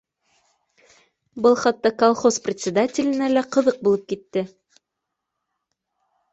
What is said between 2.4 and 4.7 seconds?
председателенә лә ҡыҙыҡ булып китте